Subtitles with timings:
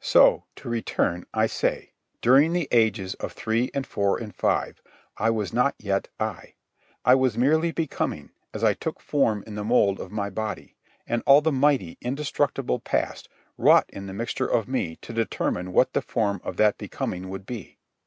[0.00, 1.92] So, to return, I say,
[2.22, 4.80] during the ages of three and four and five,
[5.18, 6.54] I was not yet I.
[7.04, 10.76] I was merely becoming as I took form in the mould of my body,
[11.06, 13.28] and all the mighty, indestructible past
[13.58, 17.44] wrought in the mixture of me to determine what the form of that becoming would
[17.44, 17.76] be.